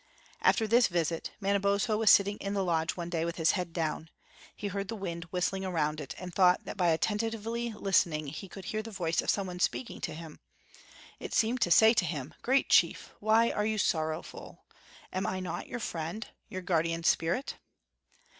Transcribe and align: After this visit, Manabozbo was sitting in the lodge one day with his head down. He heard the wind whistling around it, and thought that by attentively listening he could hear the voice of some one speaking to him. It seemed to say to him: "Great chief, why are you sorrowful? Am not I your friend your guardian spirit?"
After 0.41 0.65
this 0.65 0.87
visit, 0.87 1.29
Manabozbo 1.39 1.95
was 1.95 2.09
sitting 2.09 2.37
in 2.37 2.55
the 2.55 2.63
lodge 2.63 2.97
one 2.97 3.11
day 3.11 3.23
with 3.23 3.35
his 3.35 3.51
head 3.51 3.71
down. 3.71 4.09
He 4.55 4.67
heard 4.69 4.87
the 4.87 4.95
wind 4.95 5.25
whistling 5.25 5.63
around 5.63 6.01
it, 6.01 6.15
and 6.17 6.33
thought 6.33 6.65
that 6.65 6.75
by 6.75 6.87
attentively 6.87 7.71
listening 7.73 8.25
he 8.25 8.49
could 8.49 8.65
hear 8.65 8.81
the 8.81 8.89
voice 8.89 9.21
of 9.21 9.29
some 9.29 9.45
one 9.45 9.59
speaking 9.59 10.01
to 10.01 10.15
him. 10.15 10.39
It 11.19 11.35
seemed 11.35 11.61
to 11.61 11.69
say 11.69 11.93
to 11.93 12.05
him: 12.05 12.33
"Great 12.41 12.67
chief, 12.67 13.13
why 13.19 13.51
are 13.51 13.63
you 13.63 13.77
sorrowful? 13.77 14.65
Am 15.13 15.21
not 15.43 15.65
I 15.65 15.69
your 15.69 15.79
friend 15.79 16.27
your 16.49 16.63
guardian 16.63 17.03
spirit?" 17.03 17.57